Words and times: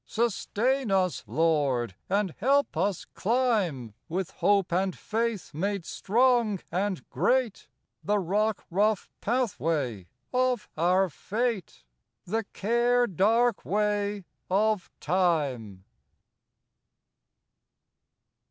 Sustain 0.07 0.89
us, 0.89 1.23
Lord! 1.27 1.93
and 2.09 2.33
help 2.39 2.75
us 2.75 3.05
climb, 3.13 3.93
With 4.09 4.31
hope 4.31 4.73
and 4.73 4.97
faith 4.97 5.53
made 5.53 5.85
strong 5.85 6.59
and 6.71 7.07
great, 7.11 7.67
The 8.03 8.17
rock 8.17 8.65
rough 8.71 9.11
pathway 9.21 10.07
of 10.33 10.67
our 10.75 11.07
fate, 11.07 11.83
The 12.25 12.45
care 12.51 13.05
dark 13.05 13.63
way 13.63 14.25
of 14.49 14.89
time. 14.99 15.83